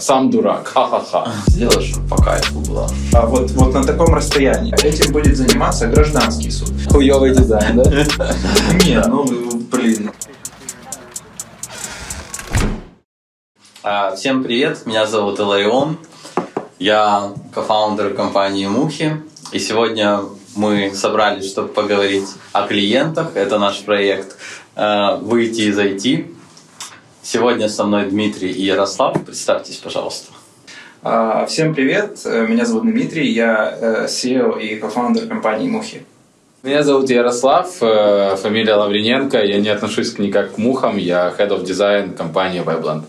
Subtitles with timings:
[0.00, 1.30] Сам дурак, ха-ха-ха.
[1.48, 2.88] Сделай, чтобы по кайфу было.
[3.12, 4.74] А вот, вот на таком расстоянии.
[4.82, 6.70] Этим будет заниматься гражданский суд.
[6.90, 7.90] Хуёвый дизайн, да?
[8.86, 9.26] Нет, ну,
[9.70, 10.10] блин.
[13.82, 15.98] А, Всем привет, меня зовут Иларион.
[16.78, 19.22] Я кофаундер компании Мухи.
[19.52, 20.20] И сегодня
[20.56, 23.32] мы собрались, чтобы поговорить о клиентах.
[23.34, 24.38] Это наш проект
[24.76, 26.39] э, «Выйти из IT».
[27.32, 29.14] Сегодня со мной Дмитрий и Ярослав.
[29.24, 30.32] Представьтесь, пожалуйста.
[31.04, 36.04] А, Всем привет, э, меня зовут Дмитрий, я э, SEO и кофаундер компании Мухи.
[36.64, 39.44] Меня зовут Ярослав, э, фамилия Лавриненко.
[39.44, 43.04] Я не отношусь никак к мухам, я Head of Design компании Webland.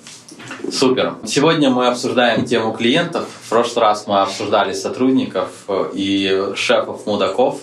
[0.72, 1.16] Супер.
[1.26, 3.28] Сегодня мы обсуждаем тему клиентов.
[3.46, 5.50] В прошлый раз мы обсуждали сотрудников
[5.96, 7.60] и шефов-мудаков.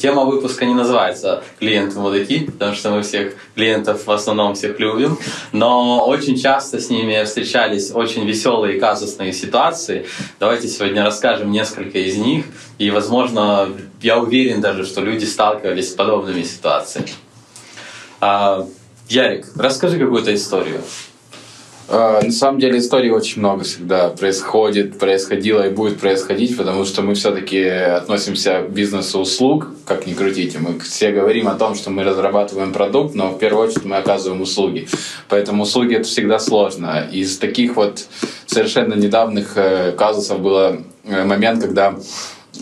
[0.00, 5.18] Тема выпуска не называется «Клиенты-мудаки», потому что мы всех клиентов в основном всех любим,
[5.50, 10.06] но очень часто с ними встречались очень веселые и казусные ситуации.
[10.38, 12.44] Давайте сегодня расскажем несколько из них,
[12.78, 13.68] и, возможно,
[14.00, 17.10] я уверен даже, что люди сталкивались с подобными ситуациями.
[18.20, 18.64] А,
[19.08, 20.82] Ярик, расскажи какую-то историю.
[21.88, 27.02] Э, На самом деле историй очень много всегда происходит, происходило и будет происходить, потому что
[27.02, 30.58] мы все-таки относимся к бизнесу услуг, как ни крутите.
[30.58, 34.42] Мы все говорим о том, что мы разрабатываем продукт, но в первую очередь мы оказываем
[34.42, 34.86] услуги.
[35.28, 37.08] Поэтому услуги это всегда сложно.
[37.10, 38.06] Из таких вот
[38.46, 41.94] совершенно недавних э, казусов было э, момент, когда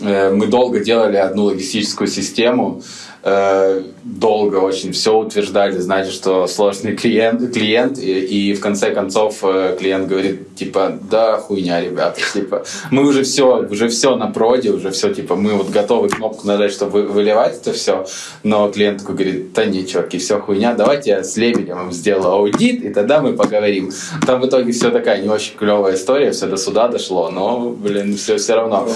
[0.01, 2.81] э, мы долго делали одну логистическую систему,
[3.23, 9.39] э, долго очень все утверждали, знали, что сложный клиент, клиент и, и в конце концов
[9.43, 14.71] э, клиент говорит, типа, да, хуйня, ребята, типа, мы уже все, уже все на проде,
[14.71, 18.05] уже все, типа, мы вот готовы кнопку нажать, чтобы вы- выливать это все,
[18.43, 22.33] но клиент такой говорит, да не, чуваки, все хуйня, давайте я с Лебедем им сделаю
[22.33, 23.91] аудит, и тогда мы поговорим.
[24.25, 28.15] Там в итоге все такая не очень клевая история, все до суда дошло, но, блин,
[28.17, 28.87] все, все равно.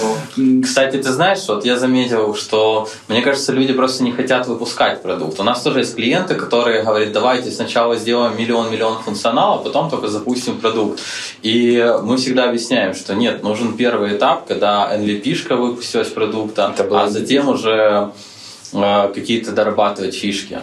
[0.64, 5.40] Кстати, ты знаешь, вот я заметил, что, мне кажется, люди просто не хотят выпускать продукт.
[5.40, 10.08] У нас тоже есть клиенты, которые говорят, давайте сначала сделаем миллион-миллион функционала, а потом только
[10.08, 11.00] запустим продукт.
[11.42, 17.08] И мы всегда объясняем, что нет, нужен первый этап, когда MVP-шка выпустилась продукта, Это а
[17.10, 18.12] затем уже
[18.74, 20.60] э, какие-то дорабатывать фишки.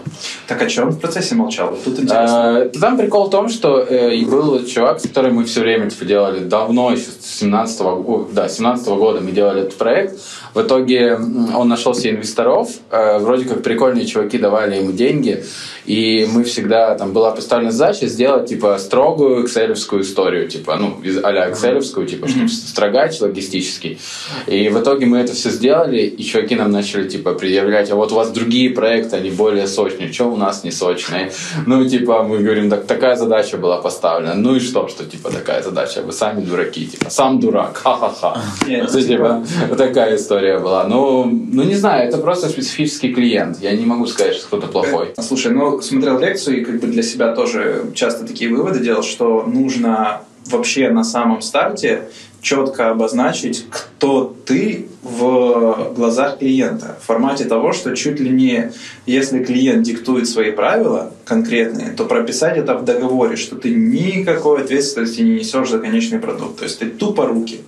[0.46, 1.76] Так о чем в процессе молчал?
[1.84, 2.62] Тут интересно.
[2.64, 5.90] Э, Там прикол в том, что э, и был чувак, с которым мы все время
[5.90, 10.18] типа, делали давно, еще с 17 да, 17 года мы делали этот проект.
[10.54, 15.44] В итоге он нашел себе инвесторов, э, вроде как прикольные чуваки давали ему деньги,
[15.84, 21.50] и мы всегда, там была поставлена задача сделать типа строгую экселевскую историю, типа, ну, а-ля
[21.50, 23.98] экселевскую, типа, чтобы строгач логистический.
[24.46, 28.12] И в итоге мы это все сделали, и чуваки нам начали типа предъявлять, а вот
[28.12, 31.32] у вас другие проекты, они более сочные, что у нас не сочные?
[31.66, 34.34] Ну, типа, мы говорим, так такая задача была поставлена.
[34.34, 36.02] Ну и что, что типа такая задача?
[36.02, 38.40] Вы сами дураки, типа, сам дурак, ха-ха-ха.
[38.66, 40.84] Нет, Это, типа, вот такая история была.
[40.84, 43.58] Ну, ну, не знаю, это просто специфический клиент.
[43.60, 45.14] Я не могу сказать, что кто-то плохой.
[45.16, 49.02] Э, Слушай, ну, смотрел лекцию и как бы для себя тоже часто такие выводы делал,
[49.02, 52.08] что нужно вообще на самом старте
[52.40, 56.96] четко обозначить, кто ты в глазах клиента.
[57.00, 58.72] В формате того, что чуть ли не,
[59.06, 65.22] если клиент диктует свои правила конкретные, то прописать это в договоре, что ты никакой ответственности
[65.22, 66.58] не несешь за конечный продукт.
[66.58, 67.60] То есть ты тупо руки.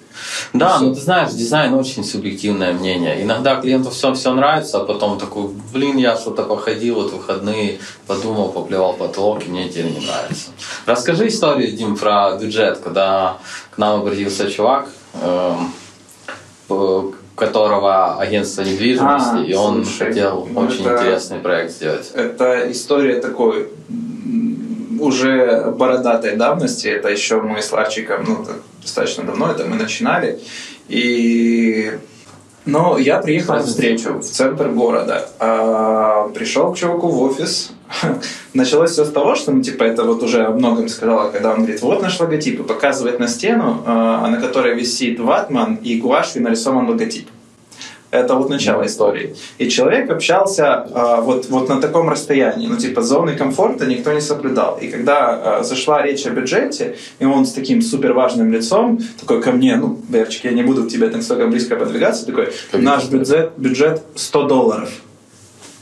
[0.53, 0.87] Да, Всё.
[0.87, 3.23] ну ты знаешь, дизайн очень субъективное мнение.
[3.23, 8.53] Иногда клиенту все все нравится, а потом такой, блин, я что-то походил вот выходные, подумал,
[8.53, 10.51] поплевал потолок, и мне теперь не нравится.
[10.87, 13.39] Расскажи историю, Дим, про бюджет, когда
[13.71, 15.73] к нам обратился чувак, эм,
[17.41, 22.11] которого агентство недвижимости, А, и он слушай, хотел ну очень это- интересный проект сделать.
[22.15, 23.69] Это история такой
[25.01, 26.87] уже бородатой давности.
[26.89, 28.47] Это еще мы с Ларчиком, ну,
[28.83, 30.39] достаточно давно это мы начинали.
[30.89, 31.99] И
[32.67, 35.27] но я приехал на встречу в центр города.
[35.39, 37.73] А, пришел к чуваку в офис.
[38.55, 41.59] Началось все с того, что, ну, типа, это вот уже о многом сказала, когда он
[41.59, 46.43] говорит, вот наш логотип, и показывает на стену, а, на которой висит ватман, и гуашью
[46.43, 47.29] нарисован логотип.
[48.11, 49.37] Это вот начало истории.
[49.59, 52.67] И человек общался а, вот, вот на таком расстоянии.
[52.67, 54.79] Ну, типа, зоны комфорта никто не соблюдал.
[54.79, 59.41] И когда а, зашла речь о бюджете, и он с таким супер важным лицом, такой
[59.41, 63.53] ко мне, ну, Берчик, я не буду к тебе настолько близко подвигаться, такой, наш бюджет,
[63.57, 64.91] бюджет 100 долларов.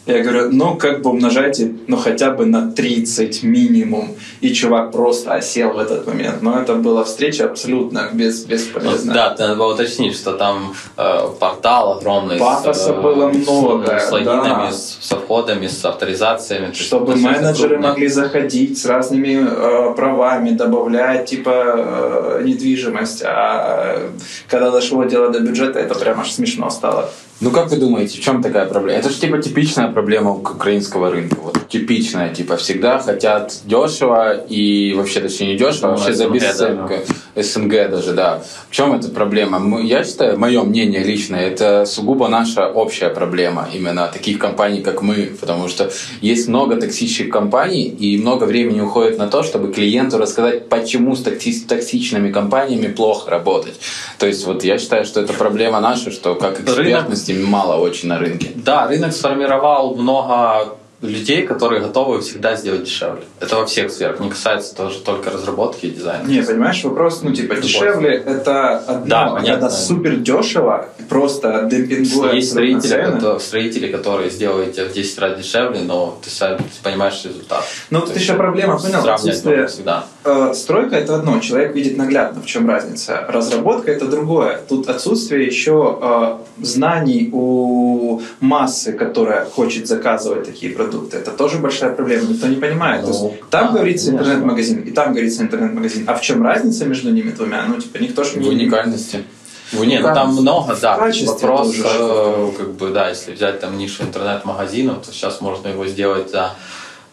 [0.09, 4.09] Я говорю, ну, как бы умножайте, ну, хотя бы на 30 минимум.
[4.41, 6.41] И чувак просто осел в этот момент.
[6.41, 9.15] Но это была встреча абсолютно без, бесполезная.
[9.15, 12.39] Да, надо было уточнить, что там э, портал огромный.
[12.39, 14.73] Пафоса с, э, было много, С, с логинами, да.
[14.73, 16.73] с, со входами, с авторизациями.
[16.73, 17.89] Чтобы менеджеры крупно.
[17.89, 23.23] могли заходить с разными э, правами, добавлять типа э, недвижимость.
[23.27, 24.11] А э,
[24.49, 27.11] когда дошло дело до бюджета, это прям аж смешно стало.
[27.41, 28.99] Ну как вы думаете, в чем такая проблема?
[28.99, 31.37] Это же типа типичная проблема украинского рынка.
[31.41, 36.25] Вот типичная, типа всегда хотят дешево и вообще точнее не дешево, а Ну, вообще за
[36.25, 36.93] СНГ, бесценок.
[37.37, 38.43] СНГ даже, да.
[38.69, 39.61] В чем эта проблема?
[39.61, 45.03] Мы- Я считаю, мое мнение личное, это сугубо наша общая проблема именно таких компаний, как
[45.03, 50.19] мы, потому что есть много токсичных компаний и много времени уходит на то, чтобы клиенту
[50.19, 53.75] рассказать, почему с токси- токсичными компаниями плохо работать.
[54.19, 58.19] То есть вот я считаю, что это проблема наша, что как экспертности мало очень на
[58.19, 58.51] рынке.
[58.55, 63.23] Да, рынок сформировал много людей, которые готовы всегда сделать дешевле.
[63.39, 66.27] Это во всех сферах, не касается тоже только разработки и дизайна.
[66.27, 69.53] Не, понимаешь, вопрос, ну, типа, дешевле это одно, Да, а понятно.
[69.53, 75.39] когда супер дешево, просто демпингуя Есть строители, которые, строители, которые сделают тебе в 10 раз
[75.39, 77.65] дешевле, но ты сам понимаешь результат.
[77.91, 80.05] Ну, То тут еще проблема, понял, отсутствие всегда.
[80.25, 83.25] Э, Стройка это одно, человек видит наглядно, в чем разница.
[83.29, 84.61] Разработка это другое.
[84.69, 90.88] Тут отсутствие еще э, знаний у массы, которая хочет заказывать такие продукты.
[91.13, 93.03] Это тоже большая проблема, никто не понимает.
[93.03, 96.05] То есть, Ну, там да, говорится интернет-магазин, и там говорится интернет-магазин.
[96.07, 97.65] А в чем разница между ними двумя?
[97.67, 98.49] Ну, типа, никто же В не...
[98.49, 99.25] уникальности.
[99.73, 100.97] В Не, ну там много, да.
[100.97, 105.87] В Вопрос, э, как бы, да, если взять там нишу интернет-магазинов, то сейчас можно его
[105.87, 106.55] сделать за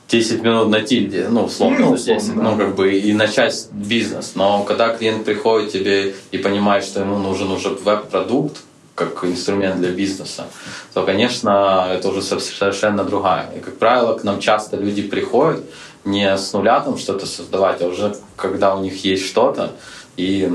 [0.08, 2.52] 10 минут на тильде, ну, условно, Ну, за 10, условно, да.
[2.52, 4.34] ну, как бы, и начать бизнес.
[4.36, 8.58] Но когда клиент приходит тебе и понимает, что ему нужен уже веб-продукт,
[8.96, 10.48] как инструмент для бизнеса,
[10.94, 13.52] то, конечно, это уже совершенно другая.
[13.56, 15.64] И, как правило, к нам часто люди приходят
[16.06, 19.72] не с нуля там что-то создавать, а уже когда у них есть что-то,
[20.18, 20.50] и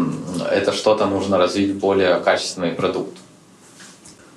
[0.51, 3.17] это что-то нужно развить более качественный продукт.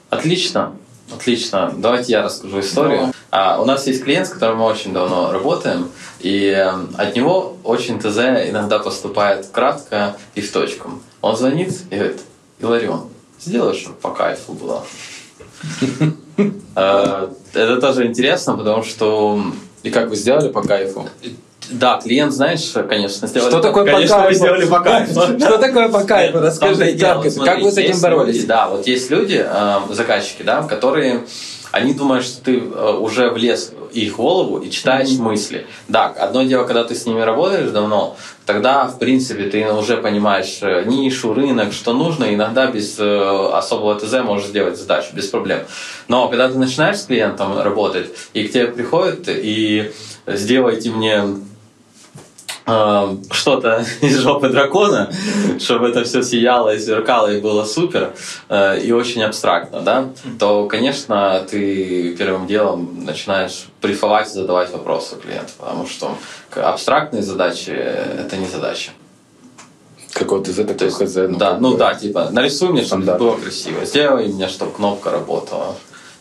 [0.10, 0.76] Отлично,
[1.12, 1.74] отлично.
[1.78, 3.14] Давайте я расскажу историю.
[3.32, 5.90] А, у нас есть клиент, с которым мы очень давно работаем,
[6.20, 6.52] и
[6.98, 11.00] от него очень ТЗ иногда поступает кратко и в точку.
[11.22, 12.22] Он звонит и говорит,
[12.60, 13.10] Иларион,
[13.46, 14.84] сделай, чтобы по кайфу было.
[16.76, 19.40] Э, Это тоже интересно, потому что
[19.84, 21.08] И как вы сделали по кайфу?
[21.72, 23.50] да, клиент, знаешь, конечно, сделали.
[23.50, 24.34] Что такое по конечно, кайфу?
[24.34, 25.14] сделали по кайфу.
[25.40, 26.34] Что такое по кайфу?
[26.34, 28.46] Том-то Расскажи, как, вы с этим боролись?
[28.46, 31.22] да, вот есть люди, э, заказчики, да, которые
[31.74, 35.66] они думают, что ты э, уже влез в их голову и читаешь мысли.
[35.88, 38.16] Да, одно дело, когда ты с ними работаешь давно,
[38.46, 44.00] тогда, в принципе, ты уже понимаешь э, нишу, рынок, что нужно, иногда без э, особого
[44.00, 45.62] ТЗ можешь сделать задачу, без проблем.
[46.08, 49.92] Но когда ты начинаешь с клиентом работать, и к тебе приходят и
[50.28, 51.24] сделайте мне
[52.66, 55.12] что-то из жопы дракона,
[55.60, 58.14] чтобы это все сияло и сверкало и было супер
[58.50, 65.18] э, и очень абстрактно, да, то, конечно, ты первым делом начинаешь брифовать и задавать вопросы
[65.18, 66.16] клиенту, потому что
[66.56, 68.92] абстрактные задачи это не задача.
[70.14, 71.16] Какой-то за такой хз.
[71.16, 75.76] ну, да, ну да, типа нарисуй мне, чтобы было красиво, сделай мне, чтобы кнопка работала.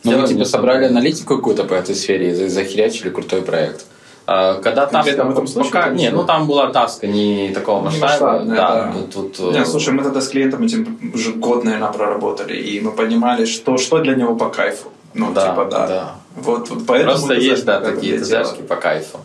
[0.05, 3.85] Ну, вы типа собрали аналитику какую-то по этой сфере и за- захерячили крутой проект.
[4.27, 5.25] А, Когда Конкретно таска...
[5.25, 5.91] в этом случае, пока-.
[5.91, 8.09] Не, ну там была таска не такого Не масштаба.
[8.39, 8.93] масштабная, да, да.
[8.95, 9.41] ну, тут...
[9.41, 13.45] э, Не, слушай, мы тогда с клиентом этим уже год, наверное, проработали, и мы понимали,
[13.45, 14.91] что, что для него по кайфу.
[15.15, 15.87] Ну, Да, типа, да.
[15.87, 16.15] да.
[16.37, 18.19] Вот, вот поэтому Просто ты есть, да, такие.
[18.19, 19.19] ТЗшки по кайфу.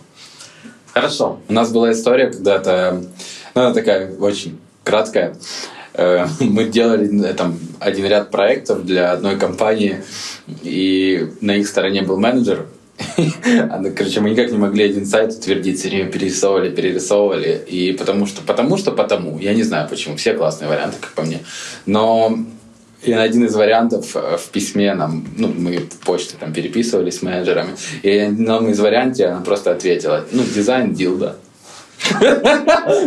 [0.93, 1.39] Хорошо.
[1.47, 3.03] У нас была история когда-то,
[3.53, 5.37] ну, она такая очень краткая.
[5.93, 10.03] Э, Мы делали э, там один ряд проектов для одной компании,
[10.63, 12.65] и на их стороне был менеджер.
[13.95, 17.63] Короче, мы никак не могли один сайт утвердить, все время перерисовывали, перерисовывали.
[17.67, 19.39] И потому что, потому что, потому.
[19.39, 20.15] Я не знаю почему.
[20.17, 21.39] Все классные варианты, как по мне.
[21.85, 22.37] Но
[23.03, 27.21] и один из вариантов э, в письме нам, ну, мы в почте там переписывались с
[27.21, 31.37] менеджерами, и на одном из варианте она просто ответила, ну, дизайн дилда.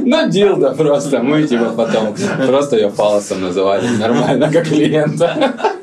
[0.02, 1.22] Ну, дилда просто.
[1.22, 2.14] Мы типа потом
[2.46, 5.54] просто ее фалосом называли нормально, как клиента.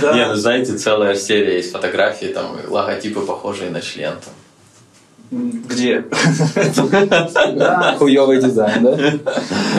[0.00, 0.14] Да.
[0.14, 4.12] Не, ну знаете, целая серия есть фотографий, там логотипы похожие на член.
[4.12, 4.34] там.
[5.68, 6.04] Где?
[7.98, 8.96] Хуёвый дизайн, да?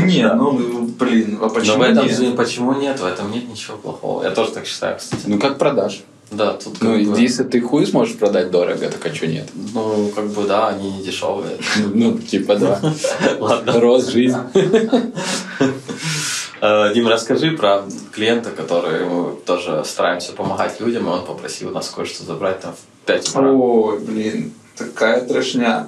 [0.02, 2.36] Не, ну, блин, а Но почему в этом нет?
[2.36, 3.00] почему нет?
[3.00, 4.24] В этом нет ничего плохого.
[4.24, 5.22] Я тоже так считаю, кстати.
[5.28, 6.02] Ну, как продаж.
[6.32, 9.48] Да, тут Ну, бы, если ты хуй сможешь продать дорого, так а что нет?
[9.76, 11.58] ну, как бы, да, они не дешевые.
[11.94, 12.80] Ну, типа, да.
[13.40, 13.80] Ладно.
[13.80, 14.38] Рост жизнь.
[16.66, 21.90] Э, Дим, расскажи про клиента, который мы тоже стараемся помогать людям, и он попросил нас
[21.90, 23.52] кое-что забрать там в 5 утра.
[23.52, 25.88] Ой, блин, такая трешня.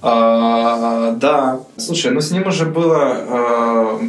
[0.00, 4.00] А, да, слушай, ну с ним уже было а,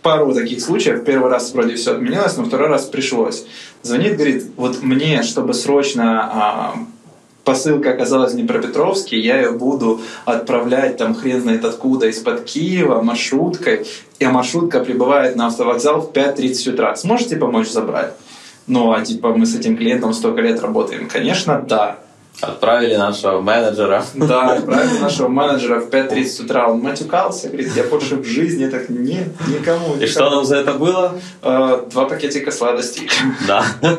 [0.00, 1.04] пару таких случаев.
[1.04, 3.44] Первый раз вроде все отменилось, но второй раз пришлось.
[3.82, 6.74] Звонит, говорит, вот мне, чтобы срочно а,
[7.46, 13.86] посылка оказалась в Днепропетровске, я ее буду отправлять там хрен знает откуда, из-под Киева, маршруткой,
[14.18, 16.96] и маршрутка прибывает на автовокзал в 5.30 утра.
[16.96, 18.12] Сможете помочь забрать?
[18.66, 21.08] Ну, а типа мы с этим клиентом столько лет работаем.
[21.08, 21.98] Конечно, да.
[22.42, 24.04] Отправили нашего менеджера.
[24.14, 26.68] Да, отправили нашего менеджера в 5.30 утра.
[26.68, 29.96] Он матюкался, говорит, я больше в жизни так нет, никому.
[29.96, 31.18] И что нам за это было?
[31.42, 33.08] Э, Два пакетика сладостей.
[33.48, 33.64] Да.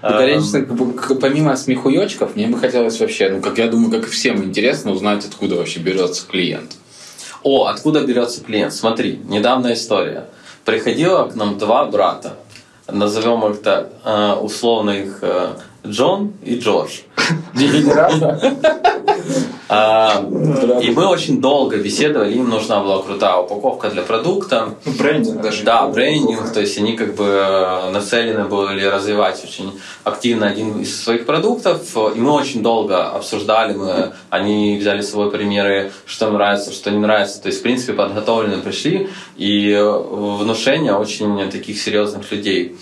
[0.00, 4.08] Конечно, как бы, к- помимо смехуёчков, мне бы хотелось вообще, ну, как я думаю, как
[4.08, 6.72] и всем интересно, узнать, откуда вообще берется клиент.
[7.42, 8.72] О, откуда берется клиент?
[8.72, 10.26] Смотри, недавняя история.
[10.64, 12.34] Приходило к нам два брата.
[12.88, 15.48] Назовем их так, э, условно их э,
[15.86, 17.00] Джон и Джордж.
[19.72, 20.26] А,
[20.82, 24.74] И мы очень долго беседовали, им нужна была крутая упаковка для продукта.
[24.84, 25.62] Брендинг даже.
[25.62, 31.00] Да, брендинг, то есть они как бы э, нацелены были развивать очень активно один из
[31.00, 36.32] своих продуктов, и мы очень долго обсуждали, мы, они взяли с собой примеры, что им
[36.32, 41.80] нравится, что не нравится, то есть в принципе подготовлены пришли, и э, внушение очень таких
[41.80, 42.76] серьезных людей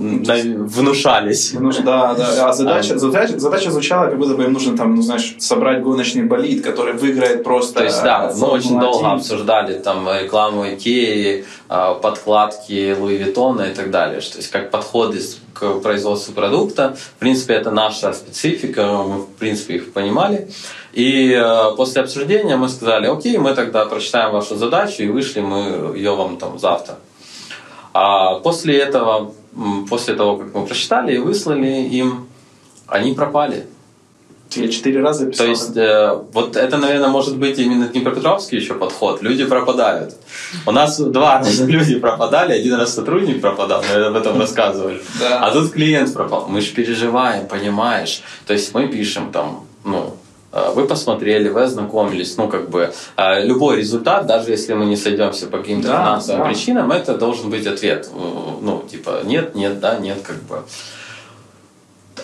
[0.00, 1.52] внушались.
[1.52, 2.48] Ну, что, да, да.
[2.48, 6.24] А задача, задача, задача звучала, как будто бы им нужно там, ну знаешь, собрать гоночный
[6.24, 7.74] болид, который выиграет просто.
[7.80, 8.92] То есть, да, э, мы очень Формулу-1.
[8.92, 14.20] долго обсуждали там рекламу Икеи, а, подкладки Луи Виттона и так далее.
[14.20, 15.20] То есть, как подходы
[15.52, 16.96] к производству продукта.
[17.16, 20.48] В принципе, это наша специфика, мы, в принципе, их понимали.
[20.92, 25.94] И э, после обсуждения мы сказали, окей, мы тогда прочитаем вашу задачу и вышли мы
[25.94, 26.96] ее вам там завтра.
[27.92, 29.32] А после этого,
[29.88, 32.28] после того, как мы прочитали и выслали им,
[32.86, 33.66] они пропали.
[34.56, 35.46] Я четыре раза писал.
[35.46, 39.22] То есть, э, вот это, наверное, может быть именно Днепропетровский еще подход.
[39.22, 40.16] Люди пропадают.
[40.66, 45.00] У нас два раза люди пропадали, один раз сотрудник пропадал, мы об этом рассказывали.
[45.20, 45.46] Да.
[45.46, 46.46] А тут клиент пропал.
[46.48, 48.22] Мы же переживаем, понимаешь?
[48.46, 50.16] То есть мы пишем там, ну,
[50.52, 55.46] вы посмотрели, вы ознакомились, ну, как бы, э, любой результат, даже если мы не сойдемся
[55.46, 56.48] по каким-то Да, финансовым да.
[56.48, 58.08] причинам, это должен быть ответ.
[58.12, 58.18] Э,
[58.60, 60.62] Ну, типа, нет, нет, да, нет, как бы.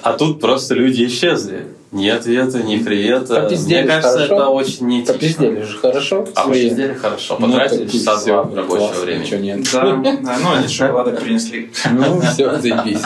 [0.06, 1.66] А тут просто люди исчезли.
[1.90, 3.42] Ни ответа, ни привета.
[3.42, 4.34] Попиздели Мне кажется, хорошо.
[4.34, 5.14] это очень неэтично.
[5.14, 6.28] Попиздели же хорошо.
[6.34, 6.64] А свои.
[6.64, 7.36] попиздели хорошо.
[7.40, 9.22] Ну, Потратили и часа всё, два рабочего классно, времени.
[9.24, 9.68] ничего нет.
[9.72, 11.70] Да, да, ну они шоколадок принесли.
[11.90, 13.02] Ну, все, заебись.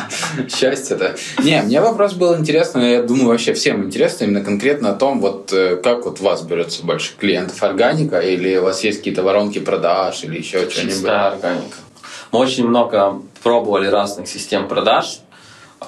[0.54, 1.16] Счастье-то.
[1.42, 5.52] Не, мне вопрос был интересный, я думаю, вообще всем интересно именно конкретно о том, вот
[5.54, 9.58] э, как вот у вас берется больше клиентов, органика, или у вас есть какие-то воронки
[9.58, 10.94] продаж, или еще что-нибудь?
[10.94, 11.76] Чистая органика.
[12.32, 15.20] Мы очень много пробовали разных систем продаж.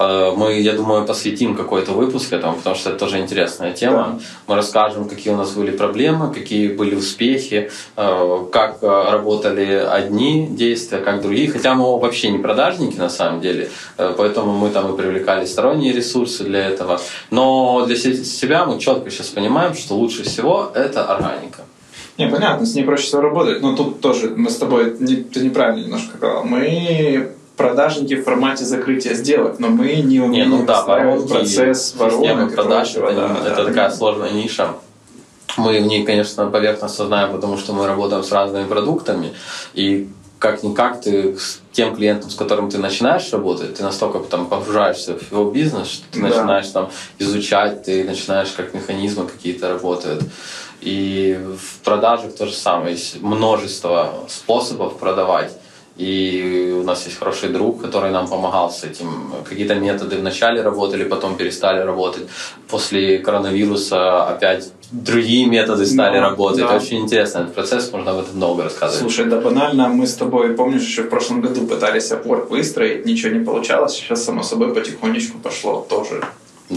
[0.03, 4.21] Э, Мы, я думаю, посвятим какой-то выпуск этому, потому что это тоже интересная тема.
[4.49, 10.47] Мы расскажем, какие у нас были проблемы, какие были успехи, э, как э, работали одни
[10.51, 11.49] действия, как другие.
[11.51, 16.45] Хотя мы вообще не продажники на самом деле, поэтому мы там и привлекали сторонние ресурсы
[16.45, 17.01] для этого.
[17.31, 21.63] Но для се- себя мы четко сейчас понимаем, что лучше всего это органика.
[22.19, 23.63] Не, понятно, с ней проще всего работать.
[23.63, 26.45] Но тут тоже мы с тобой, не, ты неправильно немножко сказал.
[26.45, 31.95] Мы продажники в формате закрытия сделок, но мы не Не, умеем ну да, воронки, процесс
[31.97, 33.65] воронок продаж, прочего, это, да, это да.
[33.65, 34.75] такая сложная ниша.
[35.57, 39.35] Мы в ней, конечно, поверхностно знаем, потому что мы работаем с разными продуктами,
[39.75, 45.17] и как-никак ты с тем клиентом, с которым ты начинаешь работать, ты настолько там погружаешься
[45.17, 46.29] в его бизнес, что ты Да.
[46.29, 50.25] начинаешь там изучать, ты начинаешь, как механизмы какие-то работают.
[50.81, 52.95] И в продажах то же самое.
[52.95, 55.53] Есть множество способов продавать.
[56.03, 59.07] И у нас есть хороший друг, который нам помогал с этим.
[59.49, 62.27] Какие-то методы вначале работали, потом перестали работать.
[62.69, 66.59] После коронавируса опять другие методы стали Да, работать.
[66.67, 66.77] да.
[66.77, 69.01] Очень интересно этот процесс, можно об этом много рассказывать.
[69.01, 73.33] Слушай, да банально, мы с тобой, помнишь, еще в прошлом году пытались опор выстроить, ничего
[73.39, 76.21] не получалось, сейчас само собой потихонечку пошло тоже.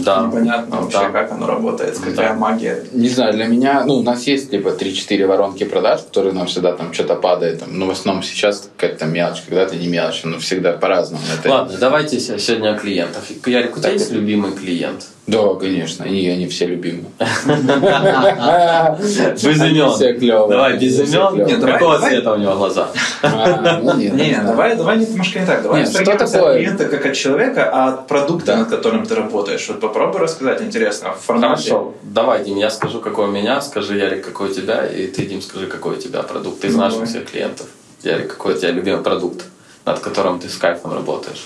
[0.04, 0.26] Да.
[0.26, 1.08] Непонятно вообще, Да.
[1.10, 2.34] как оно работает, какая Да.
[2.34, 2.84] магия.
[2.92, 6.72] Не знаю, для меня, ну, у нас есть типа 3-4 воронки продаж, которые нам всегда
[6.72, 10.72] там что-то падает, там, ну, в основном сейчас какая-то мелочь, когда-то не мелочь, но всегда
[10.72, 11.22] по-разному.
[11.38, 11.50] Это...
[11.50, 13.22] Ладно, давайте се- сегодня о клиентах.
[13.46, 15.06] Ярик, у тебя есть любимый клиент?
[15.26, 17.06] Да, конечно, и они все любимые.
[18.98, 19.90] Без имен.
[19.90, 20.48] Все клевые.
[20.48, 21.60] Давай, без имен.
[21.60, 22.88] Какого цвета у него глаза?
[23.22, 24.42] А, ну нет, Не, да.
[24.44, 25.62] давай, давай немножко не так.
[25.62, 26.58] Давай что такое?
[26.58, 29.66] клиента как от человека, а от продукта, над которым ты работаешь.
[29.68, 31.70] Вот попробуй рассказать, интересно, в формате.
[31.70, 31.94] Хорошо.
[32.02, 35.40] Давай, Дим, я скажу, какой у меня, скажи, Ярик, какой у тебя, и ты, Дим,
[35.40, 37.06] скажи, какой у тебя продукт наших давай.
[37.06, 37.66] всех клиентов.
[38.02, 39.44] Ярик, какой у тебя любимый продукт,
[39.84, 41.44] над которым ты с кайфом работаешь?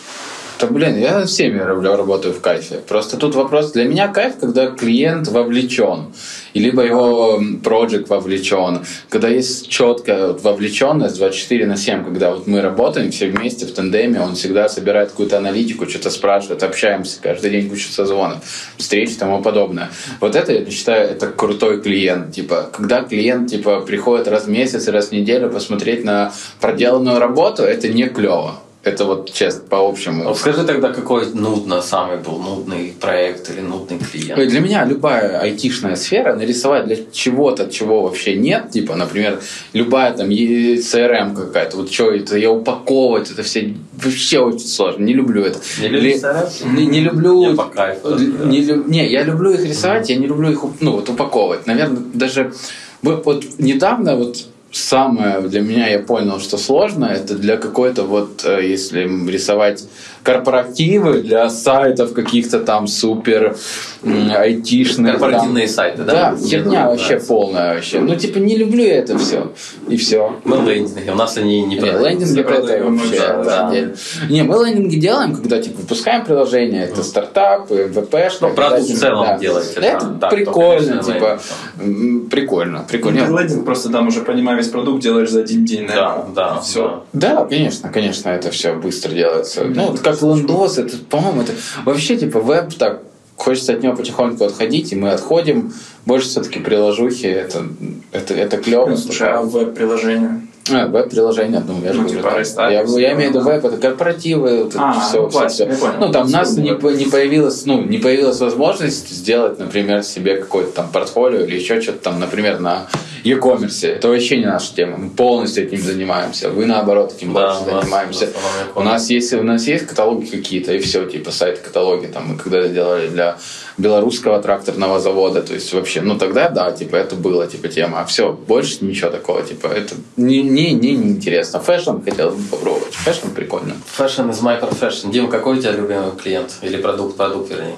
[0.61, 2.81] Да блин, я всеми работаю в кайфе.
[2.87, 6.13] Просто тут вопрос, для меня кайф, когда клиент вовлечен,
[6.53, 12.61] и либо его проект вовлечен, когда есть четкая вовлеченность 24 на 7, когда вот мы
[12.61, 17.71] работаем все вместе в тандеме, он всегда собирает какую-то аналитику, что-то спрашивает, общаемся каждый день,
[17.71, 18.39] куча созвонов,
[18.77, 19.89] встреч и тому подобное.
[20.21, 22.35] Вот это, я считаю, это крутой клиент.
[22.35, 27.63] Типа, когда клиент типа, приходит раз в месяц раз в неделю посмотреть на проделанную работу,
[27.63, 28.57] это не клево.
[28.83, 30.25] Это вот честно, по общему.
[30.25, 34.49] Вот скажи тогда, какой нудно самый был нудный проект или нудный клиент?
[34.49, 39.39] Для меня любая айтишная сфера нарисовать для чего-то, чего вообще нет, типа, например,
[39.75, 45.13] любая там CRM какая-то, вот что это, я упаковывать, это все вообще очень сложно, не
[45.13, 45.59] люблю это.
[45.79, 46.75] Не любишь CRM?
[46.75, 47.51] Не, не люблю...
[47.51, 48.51] Я по кайфу разбираюсь.
[48.51, 51.67] Не, лю- не, я люблю их рисовать, я не люблю их ну, вот, упаковывать.
[51.67, 52.55] Наверное, даже
[53.03, 58.67] вот недавно вот самое для меня я понял, что сложно, это для какой-то вот, э,
[58.67, 59.85] если рисовать
[60.23, 63.57] корпоративы для сайтов каких-то там супер
[64.05, 65.13] айтишных.
[65.13, 65.75] Корпоративные там.
[65.75, 66.33] сайты, да?
[66.33, 67.29] Да, херня вообще нравится.
[67.29, 68.01] полная вообще.
[68.01, 69.53] Ну, типа, не люблю я это все.
[69.89, 70.37] И все.
[70.45, 72.09] Мы лендинги, у нас они не продаются.
[72.11, 73.69] лендинги про это продаем вообще да.
[73.69, 73.95] отдельно.
[74.29, 79.39] Не, мы лендинги делаем, когда типа выпускаем приложение, это стартап, MVP, Ну, продукт в целом
[79.39, 79.87] делаете, да.
[79.87, 81.41] Это Да, то, прикольно, конечно, типа,
[81.81, 82.01] лендинг.
[82.23, 83.39] м, прикольно, Ну, прикольно.
[83.41, 86.35] лендинг просто там уже понимая весь продукт делаешь за один день, Да, наверное.
[86.35, 87.05] да, Все.
[87.13, 89.65] Да, конечно, конечно, это все быстро делается.
[89.65, 91.53] Ну, вот как лендос, это, по-моему, это
[91.85, 93.03] вообще типа веб так
[93.37, 95.73] хочется от него потихоньку отходить, и мы отходим.
[96.07, 97.67] Больше все-таки приложухи, это,
[98.13, 98.97] это, это клево.
[98.97, 100.47] Слушай, а веб-приложение?
[100.77, 102.71] А, веб-приложение, ну, я же Ну, говорю, типа да.
[102.71, 105.67] Я, я имею в виду веб, это корпоративы, вот это А, все, ну, все, все.
[105.67, 105.95] понял.
[106.01, 110.73] Ну, там у нас не, не появилась, ну, не появилась возможность сделать, например, себе какое-то
[110.73, 112.87] там портфолио или еще что-то там, например, на
[113.25, 113.87] e-commerce.
[113.87, 114.97] Это вообще не наша тема.
[114.97, 116.51] Мы полностью этим занимаемся.
[116.51, 118.29] Вы, наоборот, этим Да, больше нас занимаемся.
[118.75, 122.07] У нас есть, у нас есть каталоги какие-то, и все, типа сайт-каталоги.
[122.07, 123.37] Там мы когда делали для
[123.81, 128.05] белорусского тракторного завода, то есть вообще, ну тогда да, типа это было, типа тема, а
[128.05, 131.61] все, больше ничего такого, типа это не, не, не, не интересно.
[131.61, 133.75] Fashion хотел бы попробовать, fashion прикольно.
[133.99, 135.11] Fashion is my profession.
[135.11, 136.55] Дим, какой у тебя любимый клиент?
[136.63, 137.77] Или продукт, продукт, вернее?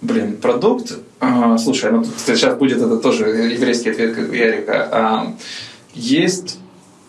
[0.00, 0.92] Блин, продукт.
[1.20, 4.88] а, слушай, ну сейчас будет это тоже еврейский ответ, как у Ярика.
[4.92, 5.34] А,
[5.94, 6.58] есть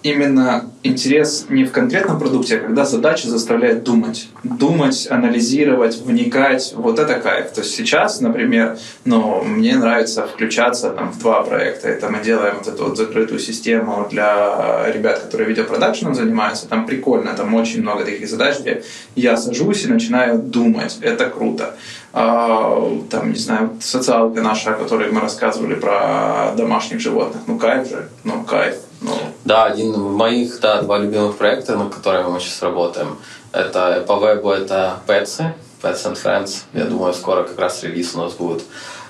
[0.02, 4.30] именно интерес не в конкретном продукте, а когда задача заставляет думать.
[4.44, 6.74] Думать, анализировать, вникать.
[6.76, 7.52] Вот это кайф.
[7.52, 11.90] То есть сейчас, например, ну, мне нравится включаться там, в два проекта.
[11.90, 16.68] Это мы делаем вот эту вот закрытую систему для ребят, которые видеопродакшеном занимаются.
[16.68, 18.84] Там прикольно, там очень много таких задач, где
[19.16, 20.98] я сажусь и начинаю думать.
[21.02, 21.76] Это круто.
[22.14, 27.44] А, там, не знаю, социалка наша, о которой мы рассказывали про домашних животных.
[27.48, 28.10] Ну, кайф же.
[28.24, 28.76] Ну, кайф.
[29.02, 29.12] Ну,
[29.46, 33.18] Да, один из моих, да, два любимых проекта, над которыми мы сейчас работаем.
[33.52, 36.64] Это по вебу это Pets, Pets and Friends.
[36.74, 38.64] Я думаю, скоро как раз релиз у нас будет.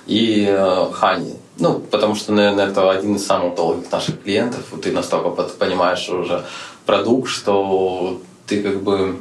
[0.05, 1.35] И э, Honey.
[1.57, 4.61] Ну, потому что, наверное, это один из самых долгих наших клиентов.
[4.81, 6.45] Ты настолько понимаешь уже
[6.85, 9.17] продукт, что ты как бы,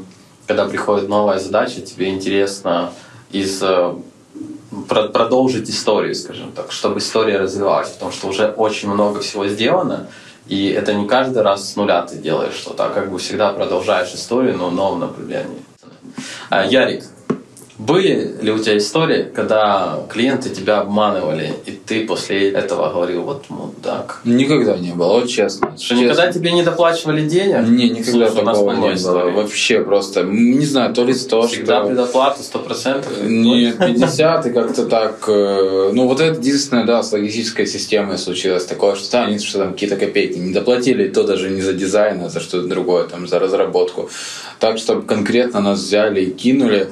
[0.47, 2.93] когда приходит новая задача, тебе интересно
[3.33, 3.95] из э,
[4.89, 10.09] про- продолжить историю, скажем так, чтобы история развивалась, потому что уже очень много всего сделано,
[10.49, 14.13] и это не каждый раз с нуля ты делаешь что-то, а как бы всегда продолжаешь
[14.15, 15.63] историю, но в новом направлении.
[16.49, 17.05] А, Ярик,
[17.89, 23.47] были ли у тебя истории, когда клиенты тебя обманывали, и ты после этого говорил, вот
[23.49, 24.21] мудак?
[24.25, 25.75] Никогда не было, вот честно.
[25.79, 27.67] Что никогда тебе не доплачивали денег?
[27.67, 28.95] Не, никогда Слушай, такого не было.
[28.95, 29.33] историй.
[29.33, 31.87] Вообще просто, не знаю, то ли с того, Всегда что...
[31.89, 33.27] предоплата 100%?
[33.27, 35.25] Нет, 50 и как-то так.
[35.27, 39.61] э, Ну, вот это единственное, да, с логистической системой случилось такое, что там, они что
[39.61, 43.05] там какие-то копейки не доплатили, и то даже не за дизайн, а за что-то другое,
[43.05, 44.11] там, за разработку.
[44.61, 46.89] Так, чтобы конкретно нас взяли и кинули,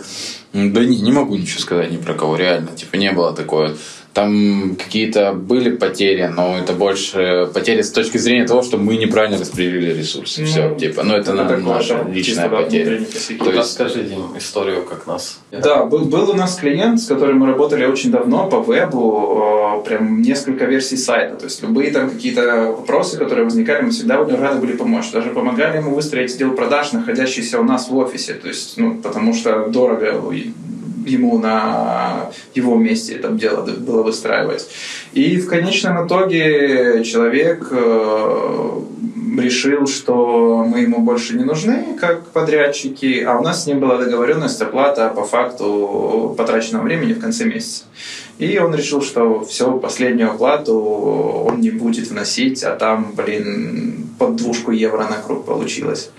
[0.57, 3.77] да не, не могу ничего сказать ни про кого, реально, типа, не было такое.
[4.17, 9.37] Там какие-то были потери, но это больше потери с точки зрения того, что мы неправильно
[9.39, 10.41] распределили ресурсы.
[10.41, 12.97] Ну, Все, типа, ну это, на- такое, наша личная потеря.
[12.97, 15.41] То есть- Расскажи, Дим, историю, как нас.
[15.53, 19.87] Да, был, был у нас клиент, с которым мы работали очень давно по вебу, э,
[19.87, 21.37] прям несколько версий сайта.
[21.37, 25.11] То есть любые там какие-то вопросы, которые возникали, мы всегда рады были помочь.
[25.13, 28.33] Даже помогали ему выстроить отдел продаж, находящийся у нас в офисе.
[28.33, 30.53] То есть, ну, потому что дорого и
[31.07, 34.69] ему на его месте это дело было выстраивать.
[35.13, 38.81] И в конечном итоге человек э,
[39.39, 43.97] решил, что мы ему больше не нужны, как подрядчики, а у нас с ним была
[43.99, 47.85] договоренность оплата по факту потраченного времени в конце месяца.
[48.39, 54.37] И он решил, что все, последнюю оплату он не будет вносить, а там, блин, под
[54.37, 56.11] двушку евро на круг получилось.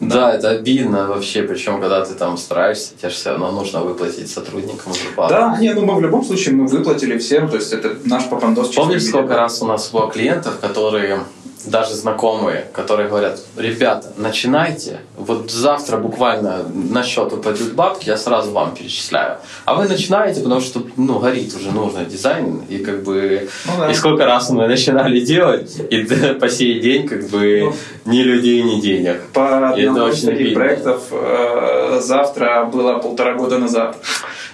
[0.00, 4.30] Да, это обидно вообще, причем когда ты там стараешься, тебе же все равно нужно выплатить
[4.30, 5.34] сотрудникам зарплату.
[5.34, 8.74] Да, не, ну мы в любом случае мы выплатили всем, то есть это наш попандос.
[8.74, 11.20] Помнишь, сколько раз у нас было клиентов, которые
[11.64, 18.52] даже знакомые, которые говорят, ребята, начинайте, вот завтра буквально на счет упадут бабки, я сразу
[18.52, 19.38] вам перечисляю.
[19.64, 23.90] А вы начинаете, потому что, ну, горит уже нужный дизайн, и как бы, ну, да.
[23.90, 26.02] и сколько раз мы начинали делать, и
[26.40, 27.72] по сей день как бы
[28.04, 29.22] ну, ни людей, ни денег.
[29.32, 33.96] По и одному из таких проектов э, завтра было полтора года назад.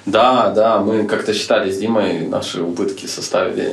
[0.06, 3.70] Да, да, мы как-то считали с Димой, наши убытки составили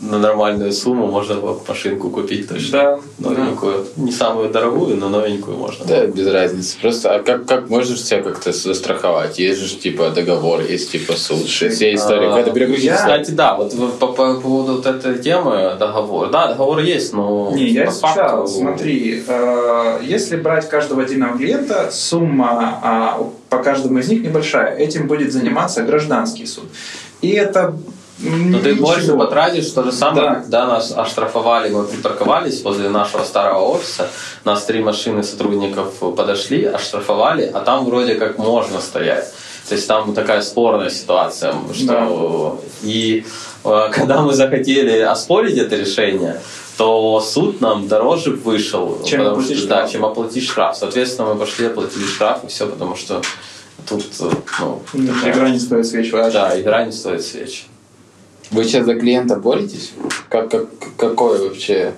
[0.00, 3.00] на нормальную сумму можно машинку купить точно.
[3.18, 3.30] Да.
[3.30, 3.86] Новенькую.
[3.96, 4.02] Да.
[4.02, 5.84] Не самую дорогую, но новенькую можно.
[5.86, 6.76] Да, без разницы.
[6.80, 9.38] Просто а как, как можешь себя как-то застраховать?
[9.38, 12.26] Есть же типа договор, есть типа суд, все истории.
[12.26, 12.96] А, Какая-то я...
[12.96, 16.30] Кстати, да, вот по, по поводу вот этой темы договор.
[16.30, 23.18] Да, договор есть, но Не, я изучал, смотри, э, если брать каждого отдельного клиента, сумма
[23.20, 24.76] э, по каждому из них небольшая.
[24.76, 26.64] Этим будет заниматься гражданский суд.
[27.20, 27.74] И это
[28.18, 30.34] но ты больше потратишь то же самое, да.
[30.36, 34.08] когда нас оштрафовали, мы припарковались возле нашего старого офиса,
[34.44, 39.32] нас три машины сотрудников подошли, оштрафовали, а там вроде как можно стоять.
[39.68, 42.88] То есть там такая спорная ситуация, что да.
[42.88, 43.24] и
[43.64, 46.40] э, когда мы захотели оспорить это решение,
[46.76, 50.76] то суд нам дороже вышел, чем оплатить что, да, чем оплатить штраф.
[50.76, 53.22] Соответственно, мы пошли оплатили штраф и все, потому что
[53.88, 56.10] тут э, ну, игра не стоит свеч.
[56.10, 57.66] Да, игра не стоит свеч.
[58.50, 59.92] Вы сейчас за клиента боретесь?
[60.28, 61.94] Как, как, какой вообще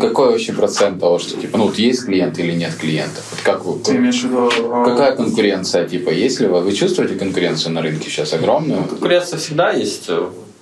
[0.00, 3.24] какой вообще процент того, что типа, ну вот есть клиент или нет клиентов?
[3.30, 4.50] Вот как вы, Ты имеешь в виду...
[4.72, 6.60] А, какая конкуренция, типа, есть ли вы?
[6.60, 8.84] Вы чувствуете конкуренцию на рынке сейчас огромную?
[8.84, 10.08] Конкуренция всегда есть.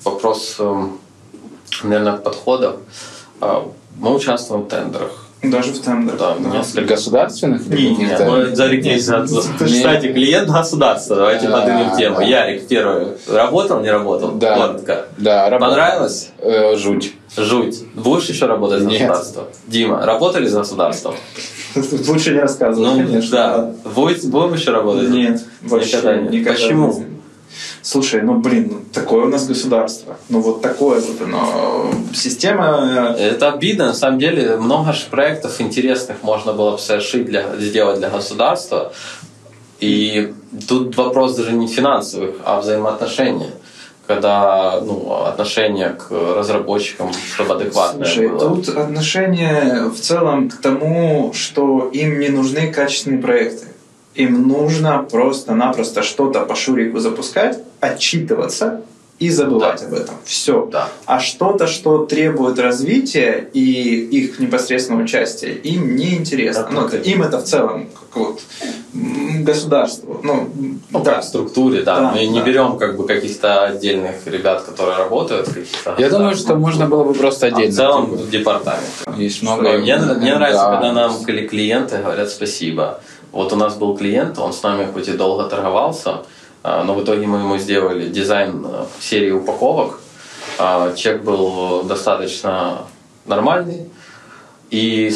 [0.03, 0.99] Вопрос, эм,
[1.83, 2.77] наверное, подходов.
[3.41, 6.19] А, мы участвуем в тендерах даже в тендерах.
[6.19, 6.59] Да, да.
[6.59, 7.67] Несколько государственных?
[7.67, 9.47] Нет, нет, мы зарегистрировались.
[9.59, 11.17] Кстати, клиент государства.
[11.17, 12.21] Давайте поднимем тему.
[12.21, 13.09] Ярик первый.
[13.31, 14.33] Работал, не работал?
[14.33, 14.57] Да.
[14.57, 15.07] Коротко.
[15.19, 15.75] Да, работал.
[15.75, 16.31] Понравилось?
[16.39, 17.15] Э, жуть.
[17.37, 17.85] Жуть.
[17.95, 19.45] Будешь еще работать за государство?
[19.67, 21.15] Дима, работали за государством?
[22.09, 23.31] Лучше не рассказывать, ну, конечно.
[23.31, 23.91] Да.
[23.95, 25.11] Будем еще работать?
[25.11, 25.43] Нет.
[25.63, 26.47] Никогда нет.
[26.47, 27.05] Почему?
[27.87, 30.17] Слушай, ну блин, ну, такое у нас государство.
[30.29, 31.89] Ну вот такое вот оно.
[32.13, 33.15] Система...
[33.17, 33.87] Э, Это обидно.
[33.87, 38.93] На самом деле много же проектов интересных можно было бы совершить для, сделать для государства.
[39.79, 40.35] И
[40.67, 43.51] тут вопрос даже не финансовых, а взаимоотношений
[44.09, 48.39] когда ну, отношение к разработчикам, чтобы адекватное Слушай, было.
[48.39, 53.67] тут отношение в целом к тому, что им не нужны качественные проекты.
[54.15, 58.83] Им нужно просто-напросто что-то по шурику запускать, отчитываться
[59.19, 59.87] и забывать да.
[59.87, 60.15] об этом.
[60.25, 60.69] Все.
[60.71, 60.89] Да.
[61.07, 66.69] А что-то, что требует развития и их непосредственного участия, им не интересно.
[66.71, 68.41] Ну, это, им это в целом как вот
[68.93, 70.21] государству.
[70.23, 70.51] Ну,
[70.91, 71.23] ну да.
[71.23, 72.01] структуре, да.
[72.01, 72.27] да Мы да.
[72.27, 75.49] не берем как бы каких-то отдельных ребят, которые работают.
[75.97, 77.69] Я думаю, что можно было бы просто отдельно.
[77.69, 78.31] А в целом типа.
[78.31, 78.85] департамент.
[79.17, 79.63] Есть много.
[79.79, 80.73] Мне, мне нравится, да.
[80.73, 83.01] когда нам клиенты говорят спасибо.
[83.33, 86.23] Вот у нас был клиент, он с нами хоть и долго торговался,
[86.85, 90.01] но в итоге мы ему сделали дизайн э, серии упаковок.
[90.59, 92.83] А, чек был достаточно
[93.27, 93.89] нормальный.
[94.71, 95.13] И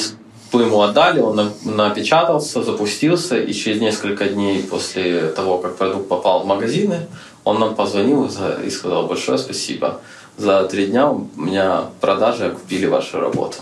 [0.52, 6.42] мы ему отдали, он напечатался, запустился, и через несколько дней после того, как продукт попал
[6.42, 7.06] в магазины,
[7.44, 8.30] он нам позвонил
[8.64, 10.00] и сказал большое спасибо.
[10.36, 13.56] За три дня у меня продажи купили вашу работу.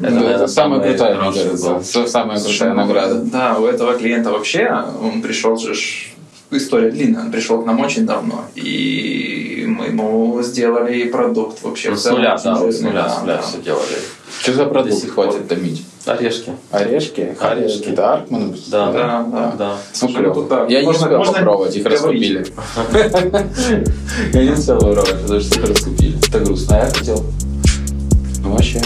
[0.00, 1.82] Это, ну, это самая крутая награда.
[1.84, 3.14] Самая крутая награда.
[3.16, 5.74] Да, у этого клиента вообще, он пришел же
[6.58, 7.22] история длинная.
[7.22, 11.90] Он пришел к нам очень давно, и мы ему сделали продукт вообще.
[11.90, 13.98] Ну, с нуля, да, с нуля, с нуля все делали.
[14.40, 15.84] Что за продукт хватит томить?
[16.06, 16.52] Орешки.
[16.70, 17.34] Орешки?
[17.40, 17.90] Орешки.
[17.90, 18.54] Да, Аркман?
[18.66, 19.54] Да, да, да.
[19.58, 19.76] да.
[20.02, 20.66] Ну, клево.
[20.68, 22.46] Я не успел попробовать, их раскупили.
[24.32, 26.18] Я не успел попробовать, потому что их раскупили.
[26.28, 27.24] Это грустно, а я хотел.
[28.42, 28.80] Ну, вообще.